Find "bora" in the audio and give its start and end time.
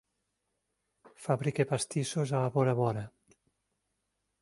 2.53-2.75, 2.79-3.05